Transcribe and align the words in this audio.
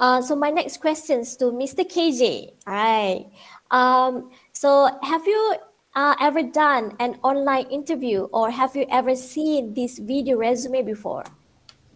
Uh, 0.00 0.22
so 0.22 0.34
my 0.34 0.48
next 0.48 0.80
questions 0.80 1.36
to 1.36 1.52
Mr. 1.52 1.84
KJ. 1.84 2.56
All 2.66 2.72
right. 2.72 3.26
Um, 3.70 4.32
so 4.52 4.88
have 5.02 5.26
you 5.26 5.56
uh, 5.94 6.14
ever 6.20 6.42
done 6.42 6.96
an 6.98 7.20
online 7.22 7.66
interview 7.68 8.24
or 8.32 8.50
have 8.50 8.74
you 8.74 8.86
ever 8.90 9.14
seen 9.14 9.74
this 9.74 9.98
video 9.98 10.38
resume 10.38 10.82
before? 10.82 11.24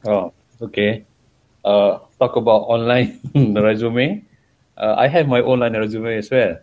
Oh, 0.05 0.35
okay. 0.61 1.07
Uh, 1.65 1.99
talk 2.19 2.37
about 2.37 2.69
online 2.69 3.21
resume. 3.35 4.23
Uh, 4.77 4.95
I 4.99 5.09
have 5.09 5.27
my 5.27 5.41
online 5.41 5.75
resume 5.75 6.19
as 6.19 6.31
well. 6.31 6.59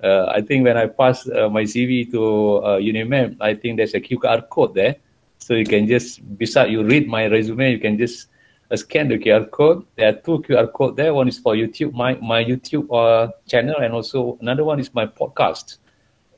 Uh, 0.00 0.26
I 0.26 0.42
think 0.42 0.62
when 0.62 0.76
I 0.76 0.86
pass 0.86 1.28
uh, 1.28 1.48
my 1.48 1.64
CV 1.64 2.08
to 2.12 2.62
uh, 2.62 3.44
I 3.44 3.54
think 3.54 3.78
there's 3.78 3.94
a 3.94 4.00
QR 4.00 4.48
code 4.48 4.74
there. 4.74 4.94
So 5.38 5.54
you 5.54 5.66
can 5.66 5.88
just, 5.88 6.22
beside 6.38 6.70
you 6.70 6.84
read 6.84 7.08
my 7.08 7.26
resume, 7.26 7.72
you 7.72 7.80
can 7.80 7.98
just 7.98 8.28
scan 8.74 9.08
the 9.08 9.18
QR 9.18 9.50
code. 9.50 9.84
There 9.96 10.08
are 10.08 10.12
two 10.12 10.38
QR 10.42 10.72
code 10.72 10.96
there. 10.96 11.14
One 11.14 11.28
is 11.28 11.38
for 11.38 11.54
YouTube, 11.54 11.92
my, 11.92 12.14
my 12.16 12.44
YouTube 12.44 12.88
uh, 12.92 13.30
channel, 13.46 13.76
and 13.76 13.94
also 13.94 14.38
another 14.40 14.64
one 14.64 14.80
is 14.80 14.92
my 14.94 15.06
podcast. 15.06 15.78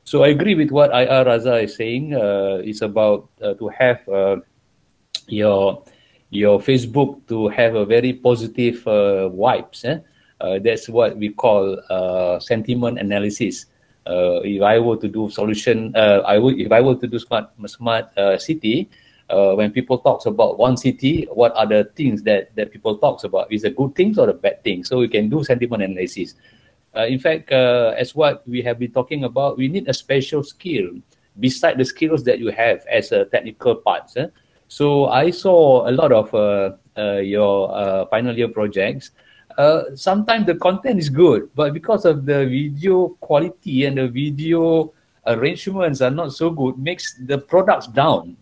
So 0.03 0.23
I 0.23 0.29
agree 0.29 0.55
with 0.55 0.71
what 0.71 0.91
IR 0.91 1.25
Raza 1.25 1.63
is 1.63 1.75
saying. 1.75 2.15
Uh, 2.15 2.61
it's 2.63 2.81
about 2.81 3.27
uh, 3.41 3.55
to 3.55 3.67
have 3.67 4.07
uh, 4.07 4.37
your 5.27 5.83
your 6.29 6.59
Facebook 6.59 7.27
to 7.27 7.49
have 7.49 7.75
a 7.75 7.85
very 7.85 8.13
positive 8.13 8.87
uh, 8.87 9.27
vibes. 9.35 9.83
Eh? 9.83 9.99
Uh, 10.39 10.59
that's 10.63 10.87
what 10.87 11.17
we 11.17 11.29
call 11.29 11.75
sentiment 12.39 12.99
analysis. 12.99 13.65
If 14.05 14.61
I 14.61 14.79
were 14.79 14.95
to 14.95 15.09
do 15.09 15.29
solution, 15.29 15.91
I 15.95 16.37
would 16.37 16.59
if 16.59 16.71
I 16.71 16.79
were 16.79 16.95
to 16.95 17.07
do 17.07 17.19
smart 17.19 17.51
smart 17.67 18.07
city. 18.39 18.87
Uh, 19.29 19.53
when 19.55 19.71
people 19.71 19.97
talks 19.97 20.25
about 20.25 20.57
one 20.57 20.77
city, 20.77 21.27
what 21.33 21.53
are 21.57 21.65
the 21.65 21.83
things 21.95 22.23
that, 22.23 22.55
that 22.55 22.71
people 22.71 22.97
talks 22.97 23.25
about? 23.25 23.51
Is 23.51 23.65
it 23.65 23.75
good 23.75 23.93
things 23.93 24.17
or 24.17 24.27
the 24.27 24.33
bad 24.33 24.63
things? 24.63 24.87
So 24.87 24.99
we 24.99 25.09
can 25.09 25.27
do 25.29 25.43
sentiment 25.43 25.83
analysis. 25.83 26.35
Uh, 26.95 27.05
in 27.05 27.19
fact, 27.19 27.51
uh, 27.51 27.93
as 27.97 28.15
what 28.15 28.47
we 28.47 28.61
have 28.61 28.79
been 28.79 28.91
talking 28.91 29.25
about, 29.25 29.57
we 29.57 29.67
need 29.67 29.87
a 29.89 29.93
special 29.93 30.43
skill 30.43 30.91
beside 31.39 31.77
the 31.77 31.83
skills 31.83 32.23
that 32.23 32.39
you 32.39 32.51
have 32.51 32.85
as 32.89 33.11
a 33.11 33.25
technical 33.25 33.75
parts. 33.75 34.15
Eh? 34.15 34.27
So 34.69 35.07
I 35.07 35.31
saw 35.31 35.89
a 35.89 35.91
lot 35.91 36.11
of 36.11 36.33
uh, 36.33 36.75
uh 36.97 37.19
your 37.19 37.75
uh, 37.75 38.05
final 38.07 38.35
year 38.35 38.47
projects. 38.47 39.11
Sometimes 39.95 40.45
the 40.45 40.55
content 40.55 40.99
is 40.99 41.09
good, 41.09 41.49
but 41.53 41.73
because 41.73 42.05
of 42.05 42.25
the 42.25 42.45
video 42.45 43.09
quality 43.19 43.85
and 43.85 43.97
the 43.97 44.07
video 44.07 44.93
arrangements 45.25 46.01
are 46.01 46.11
not 46.11 46.31
so 46.31 46.49
good, 46.49 46.77
makes 46.77 47.15
the 47.25 47.37
products 47.37 47.87
down 47.87 48.37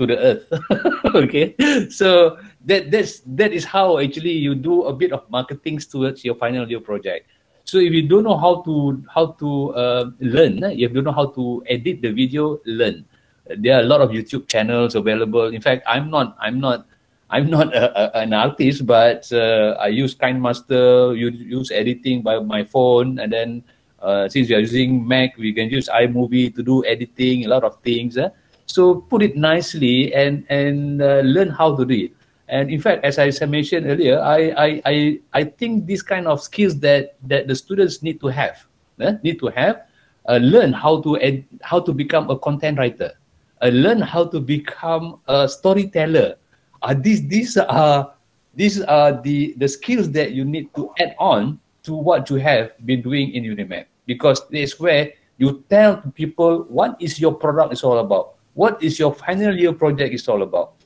to 0.00 0.08
the 0.08 0.16
earth. 0.16 0.44
okay, 1.14 1.52
so 1.92 2.40
that 2.64 2.88
that's 2.90 3.20
that 3.36 3.52
is 3.52 3.68
how 3.68 4.00
actually 4.00 4.32
you 4.32 4.56
do 4.56 4.88
a 4.88 4.92
bit 4.96 5.12
of 5.12 5.28
marketing 5.28 5.78
towards 5.84 6.24
your 6.24 6.34
final 6.40 6.64
year 6.64 6.80
project. 6.80 7.28
So 7.68 7.78
if 7.78 7.92
you 7.92 8.08
don't 8.08 8.24
know 8.24 8.40
how 8.40 8.64
to 8.64 9.04
how 9.12 9.36
to 9.36 9.48
uh, 9.76 10.04
learn, 10.18 10.64
eh, 10.64 10.72
you 10.80 10.88
don't 10.88 11.04
know 11.04 11.14
how 11.14 11.28
to 11.36 11.62
edit 11.68 12.00
the 12.00 12.10
video, 12.10 12.58
learn. 12.64 13.04
There 13.46 13.76
are 13.76 13.84
a 13.84 13.88
lot 13.88 14.00
of 14.00 14.10
YouTube 14.10 14.48
channels 14.48 14.96
available. 14.96 15.52
In 15.52 15.60
fact, 15.60 15.84
I'm 15.86 16.08
not 16.08 16.34
I'm 16.40 16.58
not 16.58 16.88
I'm 17.28 17.46
not 17.48 17.70
a, 17.76 17.92
a, 17.94 18.22
an 18.24 18.32
artist, 18.32 18.86
but 18.86 19.30
uh, 19.30 19.76
I 19.78 19.88
use 19.88 20.16
KineMaster, 20.16 21.16
you 21.16 21.30
use 21.30 21.70
editing 21.70 22.22
by 22.22 22.40
my 22.40 22.64
phone, 22.64 23.20
and 23.20 23.30
then 23.30 23.62
uh, 24.02 24.28
since 24.28 24.48
we 24.48 24.54
are 24.56 24.64
using 24.64 25.06
Mac, 25.06 25.36
we 25.36 25.52
can 25.52 25.68
use 25.68 25.88
iMovie 25.88 26.54
to 26.56 26.62
do 26.62 26.84
editing, 26.86 27.44
a 27.44 27.48
lot 27.48 27.62
of 27.62 27.78
things. 27.82 28.16
Eh? 28.16 28.28
So 28.70 29.02
put 29.10 29.22
it 29.26 29.34
nicely 29.34 30.14
and 30.14 30.46
and 30.46 31.02
uh, 31.02 31.26
learn 31.26 31.50
how 31.50 31.74
to 31.74 31.82
do 31.82 32.06
it. 32.06 32.14
And 32.50 32.70
in 32.70 32.78
fact, 32.78 33.02
as 33.02 33.18
I 33.18 33.30
mentioned 33.46 33.86
earlier, 33.86 34.18
I, 34.18 34.50
I, 34.58 34.68
I, 34.84 34.94
I 35.32 35.42
think 35.44 35.86
these 35.86 36.02
kind 36.02 36.26
of 36.26 36.42
skills 36.42 36.80
that, 36.80 37.14
that 37.30 37.46
the 37.46 37.54
students 37.54 38.02
need 38.02 38.18
to 38.20 38.26
have, 38.26 38.66
eh, 38.98 39.14
need 39.22 39.38
to 39.38 39.54
have, 39.54 39.86
uh, 40.28 40.42
learn 40.42 40.72
how 40.72 41.00
to 41.02 41.14
ed, 41.22 41.46
how 41.62 41.78
to 41.78 41.92
become 41.94 42.28
a 42.28 42.36
content 42.36 42.76
writer, 42.76 43.14
uh, 43.62 43.68
learn 43.68 44.02
how 44.02 44.26
to 44.26 44.40
become 44.40 45.20
a 45.28 45.48
storyteller. 45.48 46.34
Uh, 46.82 46.94
these 46.98 47.22
these 47.28 47.56
are 47.56 48.14
these 48.54 48.82
are 48.82 49.14
the 49.22 49.54
the 49.58 49.68
skills 49.68 50.10
that 50.10 50.32
you 50.32 50.44
need 50.44 50.74
to 50.74 50.90
add 50.98 51.14
on 51.22 51.60
to 51.86 51.94
what 51.94 52.28
you 52.30 52.36
have 52.36 52.74
been 52.84 53.00
doing 53.00 53.30
in 53.30 53.46
UNIMED 53.46 53.86
because 54.06 54.42
it's 54.50 54.78
where 54.80 55.14
you 55.38 55.62
tell 55.70 56.02
people 56.18 56.66
what 56.68 56.98
is 56.98 57.20
your 57.20 57.32
product 57.32 57.72
is 57.72 57.86
all 57.86 57.98
about, 57.98 58.39
what 58.54 58.82
is 58.82 58.98
your 58.98 59.14
final 59.14 59.56
year 59.56 59.72
project 59.72 60.12
is 60.14 60.28
all 60.28 60.42
about 60.42 60.80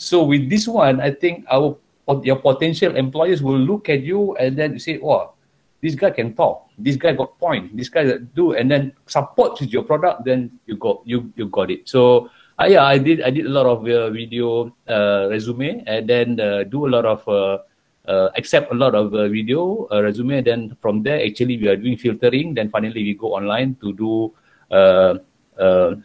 so 0.00 0.24
with 0.24 0.48
this 0.48 0.64
one, 0.64 0.96
I 1.04 1.12
think 1.12 1.44
our 1.52 1.76
your 2.24 2.40
potential 2.40 2.96
employers 2.96 3.44
will 3.44 3.60
look 3.60 3.92
at 3.92 4.00
you 4.00 4.32
and 4.40 4.56
then 4.56 4.80
say, 4.80 4.96
"Oh, 4.96 5.36
this 5.84 5.92
guy 5.92 6.08
can 6.08 6.32
talk. 6.32 6.72
This 6.80 6.96
guy 6.96 7.12
got 7.12 7.36
point. 7.36 7.76
This 7.76 7.92
guy 7.92 8.16
do," 8.32 8.56
and 8.56 8.72
then 8.72 8.96
support 9.04 9.60
with 9.60 9.68
your 9.68 9.84
product. 9.84 10.24
Then 10.24 10.56
you 10.64 10.80
got 10.80 11.04
you 11.04 11.28
you 11.36 11.52
got 11.52 11.68
it. 11.68 11.84
So 11.84 12.32
uh, 12.56 12.64
yeah, 12.64 12.88
I 12.88 12.96
did 12.96 13.20
I 13.20 13.28
did 13.28 13.44
a 13.44 13.52
lot 13.52 13.68
of 13.68 13.84
uh, 13.84 14.08
video 14.08 14.72
uh, 14.88 15.28
resume 15.28 15.84
and 15.84 16.08
then 16.08 16.40
uh, 16.40 16.64
do 16.64 16.88
a 16.88 16.90
lot 16.90 17.04
of 17.04 17.20
uh, 17.28 17.60
uh, 18.08 18.32
accept 18.40 18.72
a 18.72 18.74
lot 18.80 18.96
of 18.96 19.12
video 19.12 19.84
resume. 19.92 20.40
Then 20.40 20.80
from 20.80 21.04
there, 21.04 21.20
actually, 21.20 21.60
we 21.60 21.68
are 21.68 21.76
doing 21.76 22.00
filtering. 22.00 22.56
Then 22.56 22.72
finally, 22.72 23.04
we 23.04 23.12
go 23.12 23.36
online 23.36 23.76
to 23.84 23.92
do 23.92 24.32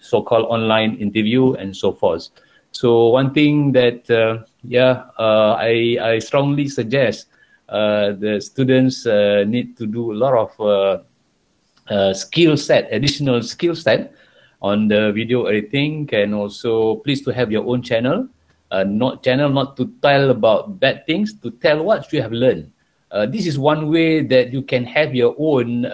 so-called 0.01 0.45
online 0.49 0.95
interview 0.97 1.53
and 1.53 1.75
so 1.75 1.91
forth. 1.91 2.29
So 2.75 3.07
one 3.07 3.33
thing 3.33 3.71
that 3.71 4.03
uh, 4.11 4.43
yeah 4.67 5.07
uh, 5.17 5.55
I 5.55 5.95
I 6.01 6.19
strongly 6.19 6.67
suggest 6.67 7.31
uh, 7.69 8.11
the 8.19 8.41
students 8.41 9.07
uh, 9.07 9.45
need 9.47 9.77
to 9.77 9.87
do 9.87 10.11
a 10.11 10.17
lot 10.19 10.35
of 10.35 10.51
uh, 10.59 10.97
uh, 11.87 12.13
skill 12.13 12.57
set 12.57 12.91
additional 12.91 13.41
skill 13.41 13.75
set 13.75 14.13
on 14.61 14.87
the 14.87 15.11
video 15.13 15.45
editing 15.45 16.09
and 16.11 16.35
also 16.35 16.97
please 17.07 17.21
to 17.23 17.31
have 17.31 17.51
your 17.51 17.65
own 17.65 17.81
channel 17.81 18.27
not 18.85 19.23
channel 19.23 19.49
not 19.49 19.77
to 19.77 19.87
tell 20.01 20.29
about 20.29 20.77
bad 20.79 21.05
things 21.07 21.33
to 21.39 21.49
tell 21.63 21.81
what 21.81 22.11
you 22.11 22.21
have 22.21 22.33
learned 22.33 22.69
this 23.31 23.47
is 23.47 23.57
one 23.57 23.89
way 23.89 24.19
that 24.21 24.51
you 24.51 24.61
can 24.61 24.83
have 24.83 25.15
your 25.15 25.33
own 25.39 25.85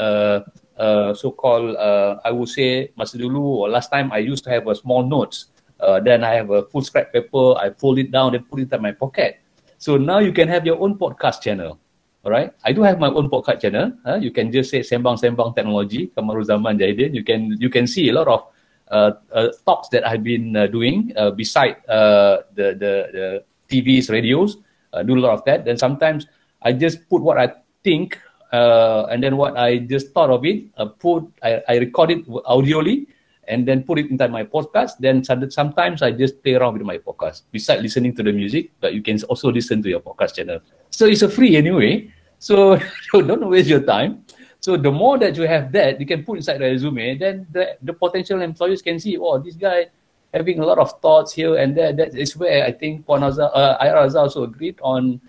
so-called 1.13 1.77
I 2.23 2.31
would 2.31 2.49
say 2.49 2.89
masa 2.97 3.17
dulu 3.21 3.65
or 3.65 3.69
last 3.69 3.89
time 3.93 4.09
I 4.11 4.19
used 4.19 4.43
to 4.45 4.49
have 4.49 4.65
a 4.65 4.75
small 4.75 5.05
notes 5.05 5.51
Uh, 5.81 5.99
then 5.99 6.23
I 6.23 6.37
have 6.37 6.49
a 6.51 6.61
full 6.69 6.85
scrap 6.85 7.11
paper. 7.11 7.57
I 7.57 7.73
fold 7.73 7.97
it 7.97 8.11
down 8.13 8.35
and 8.35 8.45
put 8.47 8.61
it 8.61 8.71
in 8.71 8.81
my 8.81 8.91
pocket. 8.93 9.41
So 9.81 9.97
now 9.97 10.19
you 10.21 10.31
can 10.31 10.47
have 10.47 10.63
your 10.63 10.77
own 10.77 10.93
podcast 10.93 11.41
channel. 11.41 11.79
All 12.23 12.29
right. 12.29 12.53
I 12.63 12.71
do 12.71 12.85
have 12.85 12.99
my 13.01 13.09
own 13.09 13.33
podcast 13.33 13.65
channel. 13.65 13.91
Uh, 14.05 14.21
you 14.21 14.29
can 14.29 14.53
just 14.53 14.69
say 14.69 14.85
Sembang 14.85 15.17
Sembang 15.17 15.57
Technology, 15.57 16.13
Kamaru 16.13 16.45
Zaman 16.45 16.77
Jahidin. 16.77 17.17
You 17.17 17.25
can 17.25 17.57
you 17.57 17.69
can 17.73 17.89
see 17.89 18.09
a 18.09 18.13
lot 18.13 18.29
of 18.29 18.45
uh, 18.93 19.11
uh, 19.33 19.49
talks 19.65 19.89
that 19.89 20.05
I've 20.05 20.21
been 20.21 20.53
uh, 20.53 20.67
doing 20.69 21.17
uh, 21.17 21.31
beside 21.33 21.81
uh, 21.89 22.45
the, 22.53 22.77
the 22.77 22.93
the 23.09 23.25
TVs, 23.73 24.13
radios. 24.13 24.61
Uh, 24.93 25.01
do 25.01 25.17
a 25.17 25.21
lot 25.25 25.33
of 25.33 25.41
that. 25.49 25.65
Then 25.65 25.81
sometimes 25.81 26.29
I 26.61 26.77
just 26.77 27.09
put 27.09 27.25
what 27.25 27.41
I 27.41 27.57
think, 27.81 28.21
uh, 28.51 29.07
and 29.09 29.23
then 29.23 29.37
what 29.37 29.57
I 29.57 29.77
just 29.79 30.11
thought 30.11 30.29
of 30.29 30.45
it. 30.45 30.65
Uh, 30.77 30.85
put 30.85 31.25
I, 31.41 31.61
I 31.67 31.77
record 31.77 32.11
it 32.11 32.27
audioly 32.27 33.07
and 33.47 33.67
then 33.67 33.83
put 33.83 33.99
it 33.99 34.11
inside 34.11 34.31
my 34.31 34.43
podcast. 34.43 34.99
Then 34.99 35.23
sometimes 35.23 36.01
I 36.01 36.11
just 36.11 36.43
play 36.43 36.55
around 36.55 36.73
with 36.73 36.83
my 36.83 36.97
podcast 36.97 37.43
besides 37.51 37.81
listening 37.81 38.15
to 38.15 38.23
the 38.23 38.31
music, 38.31 38.71
but 38.79 38.93
you 38.93 39.01
can 39.01 39.21
also 39.23 39.51
listen 39.51 39.81
to 39.83 39.89
your 39.89 39.99
podcast 39.99 40.35
channel. 40.35 40.59
So 40.89 41.05
it's 41.05 41.21
a 41.21 41.29
free 41.29 41.55
anyway. 41.55 42.11
So 42.41 42.81
don't 43.13 43.47
waste 43.49 43.69
your 43.69 43.85
time. 43.85 44.25
So 44.61 44.75
the 44.75 44.89
more 44.89 45.19
that 45.19 45.37
you 45.37 45.43
have 45.43 45.71
that, 45.73 45.99
you 45.99 46.07
can 46.07 46.23
put 46.23 46.37
inside 46.37 46.57
the 46.57 46.73
resume, 46.73 47.15
then 47.19 47.45
the, 47.51 47.77
the 47.83 47.93
potential 47.93 48.41
employers 48.41 48.81
can 48.81 48.99
see, 48.99 49.15
oh, 49.15 49.37
this 49.37 49.53
guy 49.53 49.91
having 50.33 50.59
a 50.59 50.65
lot 50.65 50.79
of 50.79 50.99
thoughts 51.01 51.33
here 51.33 51.55
and 51.57 51.77
there. 51.77 51.93
That 51.93 52.15
is 52.15 52.35
where 52.35 52.65
I 52.65 52.71
think 52.71 53.05
Puan 53.05 53.21
uh, 53.21 54.19
also 54.19 54.41
agreed 54.41 54.79
on 54.81 55.21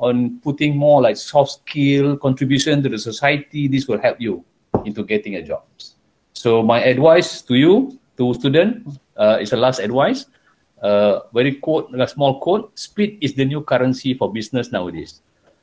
on 0.00 0.40
putting 0.40 0.76
more 0.76 1.00
like 1.00 1.16
soft 1.16 1.60
skill 1.62 2.16
contribution 2.16 2.82
to 2.82 2.88
the 2.88 2.98
society. 2.98 3.68
This 3.68 3.86
will 3.86 4.00
help 4.00 4.20
you 4.20 4.44
into 4.84 5.04
getting 5.04 5.36
a 5.36 5.42
job. 5.42 5.62
So 6.32 6.62
my 6.62 6.82
advice 6.82 7.42
to 7.42 7.54
you, 7.54 8.00
to 8.16 8.32
student, 8.34 8.88
uh, 9.16 9.38
is 9.40 9.52
a 9.52 9.56
last 9.56 9.78
advice. 9.78 10.26
Uh, 10.82 11.20
very 11.34 11.60
quote, 11.60 11.92
a 11.92 12.08
small 12.08 12.40
quote. 12.40 12.72
Speed 12.78 13.18
is 13.20 13.34
the 13.34 13.44
new 13.44 13.60
currency 13.60 14.14
for 14.14 14.32
business 14.32 14.72
nowadays. 14.72 15.20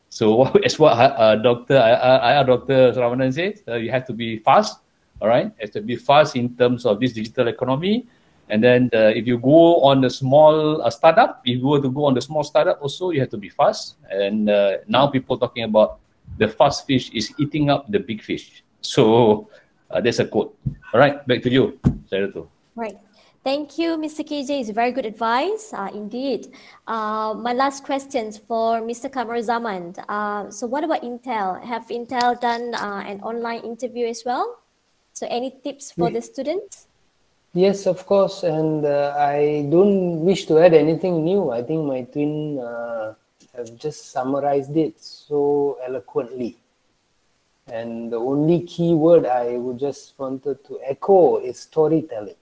So 0.10 0.46
as 0.64 0.78
what 0.78 0.94
uh, 0.94 1.36
Doctor 1.38 1.78
I, 1.82 2.40
I, 2.40 2.44
Doctor 2.44 2.94
Saravanan 2.94 3.34
said, 3.34 3.60
uh, 3.68 3.76
you 3.76 3.90
have 3.90 4.06
to 4.08 4.14
be 4.14 4.38
fast. 4.40 4.80
All 5.20 5.28
right, 5.28 5.52
have 5.60 5.72
to 5.72 5.82
be 5.82 5.96
fast 5.96 6.36
in 6.36 6.56
terms 6.56 6.86
of 6.86 7.00
this 7.00 7.14
digital 7.14 7.48
economy. 7.48 8.06
And 8.50 8.64
then 8.64 8.90
uh, 8.94 9.12
if 9.12 9.28
you 9.28 9.38
go 9.38 9.82
on 9.84 10.02
the 10.02 10.10
small 10.10 10.82
uh, 10.82 10.90
startup, 10.90 11.42
if 11.46 11.60
you 11.60 11.68
were 11.68 11.82
to 11.82 11.92
go 11.92 12.06
on 12.06 12.14
the 12.14 12.22
small 12.22 12.44
startup, 12.44 12.82
also 12.82 13.12
you 13.12 13.20
have 13.20 13.30
to 13.32 13.38
be 13.38 13.50
fast. 13.50 13.96
And 14.10 14.50
uh, 14.50 14.78
now 14.88 15.08
people 15.08 15.38
talking 15.38 15.64
about 15.64 16.00
the 16.38 16.48
fast 16.48 16.88
fish 16.88 17.12
is 17.12 17.34
eating 17.38 17.70
up 17.70 17.92
the 17.92 18.00
big 18.00 18.22
fish. 18.22 18.64
So 18.80 19.50
uh, 19.92 20.00
that's 20.00 20.20
a 20.20 20.26
quote. 20.26 20.56
All 20.94 21.00
right, 21.00 21.20
back 21.28 21.42
to 21.42 21.50
you, 21.50 21.80
Senator. 22.08 22.44
Right. 22.76 22.96
Thank 23.44 23.78
you, 23.78 23.98
Mr. 23.98 24.28
KJ. 24.28 24.60
It's 24.60 24.70
very 24.70 24.92
good 24.92 25.06
advice, 25.06 25.74
uh, 25.74 25.90
indeed. 25.94 26.54
Uh, 26.86 27.34
my 27.34 27.54
last 27.54 27.84
questions 27.84 28.38
for 28.38 28.82
Mr. 28.82 29.08
Zaman. 29.44 29.96
Uh, 30.08 30.50
so 30.52 30.68
what 30.68 30.84
about 30.84 31.02
Intel? 31.02 31.64
Have 31.64 31.88
Intel 31.88 32.40
done 32.40 32.76
uh, 32.76 33.04
an 33.08 33.20
online 33.22 33.62
interview 33.62 34.08
as 34.08 34.24
well? 34.26 34.60
So 35.14 35.28
any 35.30 35.56
tips 35.64 35.92
for 35.92 36.12
the 36.12 36.22
students? 36.22 36.87
Yes, 37.66 37.88
of 37.88 38.06
course. 38.06 38.44
And 38.44 38.86
uh, 38.86 39.16
I 39.18 39.68
don't 39.70 40.22
wish 40.30 40.46
to 40.48 40.60
add 40.60 40.74
anything 40.74 41.24
new. 41.24 41.50
I 41.50 41.62
think 41.64 41.86
my 41.86 42.02
twin 42.04 42.60
uh, 42.60 43.14
have 43.56 43.70
just 43.78 44.12
summarized 44.12 44.76
it 44.78 45.00
so 45.00 45.78
eloquently. 45.84 46.58
And 47.68 48.12
the 48.14 48.18
only 48.18 48.62
key 48.62 48.94
word 48.94 49.26
I 49.26 49.58
would 49.58 49.80
just 49.80 50.18
wanted 50.20 50.64
to 50.68 50.80
echo 50.86 51.38
is 51.38 51.60
storytelling 51.60 52.36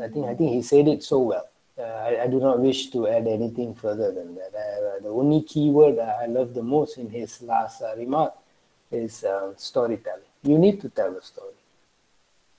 I 0.00 0.08
think 0.08 0.26
I 0.26 0.34
think 0.34 0.52
he 0.52 0.62
said 0.62 0.88
it 0.88 1.02
so 1.02 1.18
well. 1.20 1.48
Uh, 1.78 1.82
I, 1.82 2.24
I, 2.24 2.26
do 2.26 2.40
not 2.40 2.60
wish 2.60 2.90
to 2.90 3.08
add 3.08 3.26
anything 3.26 3.74
further 3.74 4.12
than 4.12 4.34
that. 4.34 4.52
Uh, 4.54 5.02
the 5.02 5.08
only 5.08 5.42
key 5.42 5.70
word 5.70 5.98
I 5.98 6.26
love 6.26 6.52
the 6.52 6.62
most 6.62 6.98
in 6.98 7.08
his 7.08 7.40
last 7.42 7.80
uh, 7.80 7.94
remark 7.96 8.34
is 8.90 9.24
uh, 9.24 9.52
storytelling. 9.56 10.28
You 10.42 10.58
need 10.58 10.80
to 10.82 10.90
tell 10.90 11.16
a 11.16 11.22
story, 11.22 11.54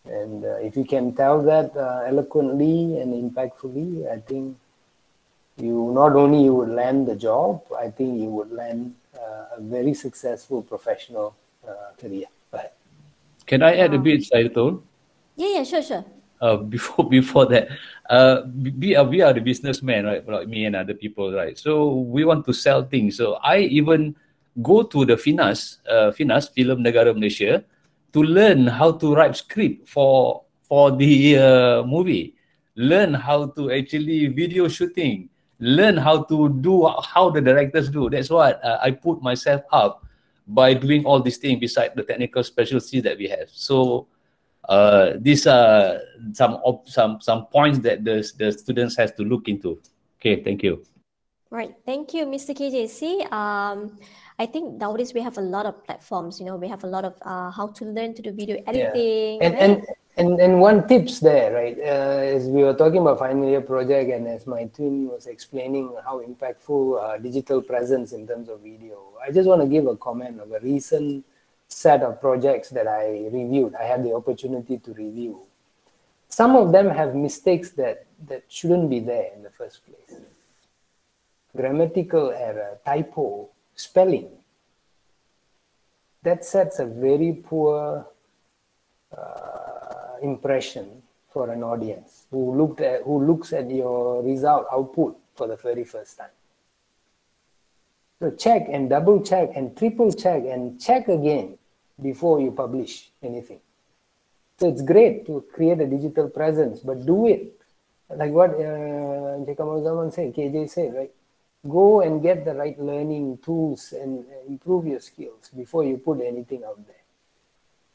and 0.06 0.46
uh, 0.46 0.56
if 0.58 0.76
you 0.76 0.86
can 0.86 1.14
tell 1.16 1.42
that 1.44 1.76
uh, 1.76 2.04
eloquently 2.06 3.00
and 3.00 3.14
impactfully, 3.14 4.12
I 4.12 4.20
think 4.20 4.58
you 5.58 5.92
not 5.94 6.16
only 6.16 6.44
you 6.44 6.56
would 6.56 6.70
land 6.70 7.08
the 7.08 7.16
job, 7.16 7.62
I 7.78 7.90
think 7.90 8.20
you 8.20 8.30
would 8.30 8.52
land 8.52 8.96
a 9.14 9.62
very 9.62 9.94
successful 9.94 10.64
professional 10.64 11.36
career. 12.00 12.26
Right. 12.52 12.72
Can 13.46 13.62
I 13.62 13.76
add 13.78 13.94
a 13.94 14.00
bit, 14.00 14.22
Saidul? 14.22 14.82
Yeah, 15.36 15.58
yeah, 15.58 15.64
sure, 15.64 15.84
sure 15.84 16.06
uh, 16.42 16.58
before 16.74 17.08
before 17.08 17.46
that, 17.46 17.70
uh, 18.10 18.42
we 18.80 18.96
are 18.96 19.06
we 19.06 19.22
are 19.22 19.32
the 19.32 19.40
businessmen, 19.40 20.06
right? 20.06 20.28
Like 20.28 20.50
me 20.50 20.66
and 20.66 20.76
other 20.76 20.94
people, 20.94 21.32
right? 21.32 21.58
So 21.58 21.94
we 21.94 22.26
want 22.26 22.46
to 22.46 22.54
sell 22.54 22.84
things. 22.84 23.18
So 23.18 23.38
I 23.46 23.60
even 23.70 24.16
go 24.62 24.84
to 24.84 25.06
the 25.06 25.16
Finas, 25.16 25.78
uh, 25.88 26.12
Finas 26.12 26.52
Film 26.52 26.84
Negara 26.84 27.14
Malaysia, 27.14 27.64
to 28.14 28.24
learn 28.24 28.68
how 28.68 28.92
to 28.92 29.16
write 29.16 29.36
script 29.36 29.88
for 29.88 30.44
for 30.64 30.92
the 30.92 31.38
uh, 31.38 31.84
movie, 31.84 32.36
learn 32.76 33.14
how 33.14 33.48
to 33.48 33.72
actually 33.72 34.28
video 34.28 34.68
shooting, 34.68 35.30
learn 35.60 35.98
how 35.98 36.24
to 36.24 36.50
do 36.62 36.88
how 37.04 37.30
the 37.30 37.42
directors 37.42 37.90
do. 37.90 38.10
That's 38.10 38.30
what 38.30 38.64
uh, 38.64 38.80
I 38.82 38.92
put 38.92 39.22
myself 39.22 39.64
up 39.72 40.06
by 40.48 40.74
doing 40.74 41.06
all 41.06 41.22
these 41.22 41.38
things 41.38 41.60
beside 41.60 41.96
the 41.96 42.04
technical 42.04 42.44
specialty 42.44 43.02
that 43.02 43.18
we 43.18 43.28
have. 43.28 43.50
So 43.52 44.08
uh, 44.70 45.14
these 45.20 45.48
are 45.48 46.00
some 46.34 46.56
op- 46.64 46.88
some 46.88 47.20
some 47.20 47.48
points 47.48 47.80
that 47.80 48.04
the 48.04 48.24
the 48.38 48.52
students 48.52 48.96
has 48.98 49.12
to 49.14 49.24
look 49.24 49.48
into. 49.48 49.80
Okay, 50.20 50.44
thank 50.44 50.64
you. 50.64 50.84
Right, 51.52 51.76
thank 51.86 52.14
you, 52.14 52.26
Mr. 52.26 52.56
KJC. 52.56 53.28
Um, 53.28 54.00
I 54.42 54.48
think 54.48 54.82
nowadays 54.82 55.14
we 55.14 55.22
have 55.22 55.38
a 55.38 55.46
lot 55.56 55.66
of 55.68 55.86
platforms. 55.86 56.40
You 56.40 56.48
know, 56.48 56.56
we 56.56 56.68
have 56.68 56.84
a 56.84 56.88
lot 56.88 57.06
of 57.06 57.16
uh, 57.22 57.52
how 57.52 57.68
to 57.78 57.86
learn 57.86 58.16
to 58.16 58.22
do 58.24 58.32
video 58.32 58.58
editing. 58.66 59.40
Yeah. 59.40 59.46
And, 59.46 59.54
right? 59.54 59.64
and 59.64 59.86
and 60.18 60.40
and 60.46 60.60
one 60.60 60.88
tips 60.88 61.20
there, 61.20 61.54
right? 61.54 61.78
Uh, 61.78 62.36
is 62.36 62.48
we 62.48 62.64
were 62.64 62.74
talking 62.74 63.02
about 63.02 63.20
final 63.20 63.48
year 63.48 63.62
project, 63.62 64.10
and 64.10 64.28
as 64.28 64.48
my 64.48 64.66
twin 64.66 65.08
was 65.14 65.28
explaining 65.28 65.94
how 66.04 66.16
impactful 66.30 66.82
uh, 66.98 67.18
digital 67.20 67.62
presence 67.62 68.14
in 68.14 68.26
terms 68.28 68.50
of 68.50 68.62
video. 68.62 68.98
I 69.26 69.32
just 69.32 69.48
want 69.48 69.62
to 69.62 69.68
give 69.68 69.86
a 69.86 69.96
comment 69.96 70.42
of 70.42 70.52
a 70.52 70.60
recent 70.60 71.24
set 71.72 72.02
of 72.04 72.20
projects 72.20 72.70
that 72.70 72.88
I 72.88 73.30
reviewed, 73.32 73.76
I 73.76 73.84
had 73.84 74.04
the 74.04 74.14
opportunity 74.14 74.78
to 74.80 74.94
review. 74.94 75.42
Some 76.28 76.56
of 76.56 76.72
them 76.72 76.90
have 76.90 77.16
mistakes 77.16 77.72
that, 77.72 78.06
that 78.28 78.44
shouldn't 78.50 78.90
be 78.90 79.00
there 79.00 79.30
in 79.36 79.44
the 79.44 79.50
first 79.50 79.82
place. 79.86 80.20
Grammatical 81.56 82.32
error, 82.32 82.78
typo, 82.86 83.50
spelling. 83.82 84.30
That 86.24 86.46
sets 86.46 86.80
a 86.80 86.86
very 86.86 87.34
poor 87.44 88.06
uh, 89.16 90.18
impression 90.22 91.02
for 91.30 91.50
an 91.50 91.64
audience 91.64 92.28
who 92.30 92.56
looked 92.56 92.82
at 92.82 93.02
who 93.04 93.26
looks 93.26 93.54
at 93.54 93.72
your 93.72 94.22
result 94.22 94.68
output 94.72 95.18
for 95.34 95.48
the 95.48 95.56
very 95.56 95.84
first 95.84 96.18
time. 96.18 96.36
So 98.22 98.32
check 98.32 98.68
and 98.70 98.90
double 98.90 99.24
check 99.24 99.50
and 99.56 99.76
triple 99.76 100.12
check 100.14 100.44
and 100.46 100.80
check 100.80 101.08
again 101.08 101.58
before 102.00 102.40
you 102.40 102.52
publish 102.52 103.10
anything. 103.24 103.62
So 104.60 104.70
it's 104.70 104.84
great 104.84 105.26
to 105.26 105.44
create 105.54 105.82
a 105.82 105.88
digital 105.88 106.30
presence, 106.30 106.82
but 106.82 107.04
do 107.04 107.26
it. 107.26 107.58
Like 108.14 108.32
what 108.32 108.52
uh, 108.52 109.42
Zaman 109.46 110.12
said, 110.12 110.36
KJ 110.36 110.70
said, 110.70 110.94
right? 110.94 111.12
Go 111.68 112.02
and 112.02 112.22
get 112.22 112.44
the 112.44 112.56
right 112.56 112.80
learning 112.80 113.38
tools 113.38 113.94
and 113.94 114.26
improve 114.48 114.88
your 114.88 115.00
skills 115.00 115.50
before 115.56 115.84
you 115.84 115.98
put 115.98 116.20
anything 116.22 116.64
out 116.64 116.86
there. 116.88 116.96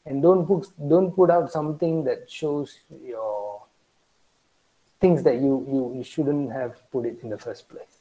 And 0.05 0.21
don't 0.21 0.45
put, 0.47 0.67
don't 0.87 1.11
put 1.11 1.29
out 1.29 1.51
something 1.51 2.05
that 2.05 2.31
shows 2.31 2.79
your 3.03 3.63
things 5.01 5.21
that 5.23 5.35
you, 5.35 5.65
you, 5.69 5.93
you 5.97 6.03
shouldn't 6.03 6.51
have 6.51 6.89
put 6.91 7.05
it 7.05 7.19
in 7.21 7.29
the 7.29 7.37
first 7.37 7.67
place. 7.67 7.97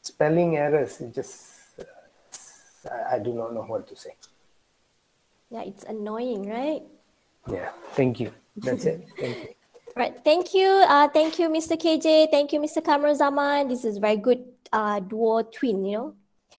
Spelling 0.00 0.56
errors 0.56 1.00
is 1.00 1.14
just 1.14 1.52
uh, 1.78 1.84
I, 2.90 3.16
I 3.16 3.18
do 3.18 3.32
not 3.32 3.54
know 3.54 3.62
what 3.62 3.86
to 3.88 3.96
say. 3.96 4.14
Yeah, 5.50 5.62
it's 5.62 5.84
annoying, 5.84 6.48
right? 6.48 6.82
Yeah, 7.50 7.70
thank 7.92 8.20
you. 8.20 8.32
That's 8.56 8.84
it. 8.84 9.06
Thank 9.18 9.36
you. 9.36 9.54
Right. 9.94 10.14
Thank 10.24 10.54
you. 10.54 10.66
Uh, 10.88 11.08
thank 11.08 11.38
you, 11.38 11.48
Mr. 11.48 11.76
KJ. 11.76 12.30
Thank 12.30 12.52
you, 12.52 12.60
Mr. 12.60 12.80
Zaman. 13.14 13.68
This 13.68 13.84
is 13.84 13.98
very 13.98 14.16
good 14.16 14.42
uh, 14.72 15.00
duo 15.00 15.42
twin, 15.42 15.84
you 15.84 15.98
know. 15.98 16.14